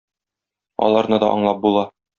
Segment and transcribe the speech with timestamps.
[0.87, 1.89] Аларны да аңлап була.